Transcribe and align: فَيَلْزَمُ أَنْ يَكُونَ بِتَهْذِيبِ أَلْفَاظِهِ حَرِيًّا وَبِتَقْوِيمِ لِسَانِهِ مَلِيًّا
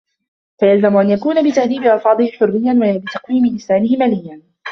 فَيَلْزَمُ 0.59 0.97
أَنْ 0.97 1.09
يَكُونَ 1.09 1.43
بِتَهْذِيبِ 1.49 1.83
أَلْفَاظِهِ 1.83 2.27
حَرِيًّا 2.39 2.73
وَبِتَقْوِيمِ 2.97 3.45
لِسَانِهِ 3.55 3.97
مَلِيًّا 3.97 4.41